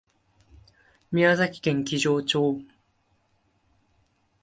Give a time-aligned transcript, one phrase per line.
[1.11, 2.63] 宮崎県木城町